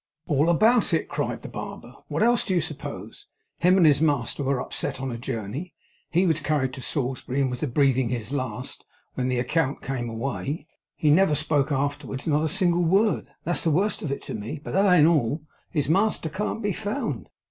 'All 0.25 0.49
about 0.49 0.95
it!' 0.95 1.09
cried 1.09 1.43
the 1.43 1.47
barber. 1.47 1.93
'What 2.07 2.23
else 2.23 2.43
do 2.43 2.55
you 2.55 2.61
suppose? 2.61 3.27
Him 3.59 3.77
and 3.77 3.85
his 3.85 4.01
master 4.01 4.41
were 4.43 4.59
upset 4.59 4.99
on 4.99 5.11
a 5.11 5.17
journey, 5.19 5.75
and 6.11 6.19
he 6.19 6.25
was 6.25 6.39
carried 6.39 6.73
to 6.73 6.81
Salisbury, 6.81 7.39
and 7.39 7.51
was 7.51 7.61
breathing 7.65 8.09
his 8.09 8.31
last 8.31 8.83
when 9.13 9.27
the 9.27 9.37
account 9.37 9.83
came 9.83 10.09
away. 10.09 10.65
He 10.95 11.11
never 11.11 11.35
spoke 11.35 11.71
afterwards. 11.71 12.25
Not 12.25 12.43
a 12.43 12.49
single 12.49 12.81
word. 12.83 13.27
That's 13.43 13.63
the 13.63 13.69
worst 13.69 14.01
of 14.01 14.11
it 14.11 14.23
to 14.23 14.33
me; 14.33 14.59
but 14.63 14.71
that 14.73 14.91
ain't 14.91 15.05
all. 15.05 15.43
His 15.69 15.87
master 15.87 16.29
can't 16.29 16.63
be 16.63 16.73
found. 16.73 17.29